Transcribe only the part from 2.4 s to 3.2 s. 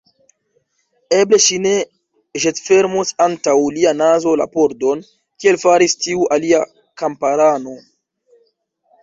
ĵetfermos